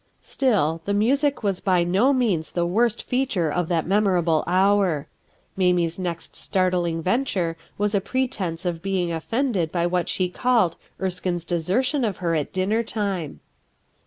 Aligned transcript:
Still, 0.23 0.81
the 0.85 0.95
music 0.95 1.43
was 1.43 1.59
by 1.61 1.83
no 1.83 2.11
means 2.11 2.49
the 2.53 2.65
worst 2.65 3.03
feature 3.03 3.51
of 3.51 3.67
that 3.67 3.85
memorable 3.85 4.43
hour. 4.47 5.05
Mamie's 5.55 5.99
next 5.99 6.35
startling 6.35 7.03
venture 7.03 7.55
was 7.77 7.93
a 7.93 8.01
pretence 8.01 8.65
of 8.65 8.81
being 8.81 9.11
offended 9.11 9.71
by 9.71 9.85
what 9.85 10.09
she 10.09 10.27
called 10.27 10.75
Erskine's 10.99 11.45
desertion 11.45 12.03
of 12.03 12.17
her 12.17 12.33
at 12.33 12.51
dinner 12.51 12.81
time. 12.81 13.41